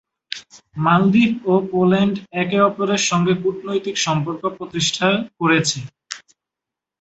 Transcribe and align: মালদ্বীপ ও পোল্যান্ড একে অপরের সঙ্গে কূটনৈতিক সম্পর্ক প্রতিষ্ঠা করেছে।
মালদ্বীপ 0.75 1.33
ও 1.45 1.63
পোল্যান্ড 1.71 2.13
একে 2.41 2.57
অপরের 2.61 3.01
সঙ্গে 3.09 3.33
কূটনৈতিক 3.43 3.95
সম্পর্ক 4.05 4.41
প্রতিষ্ঠা 4.57 5.07
করেছে। 5.39 5.77